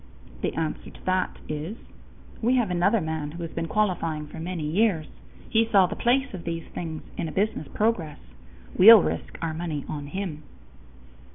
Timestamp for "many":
4.39-4.63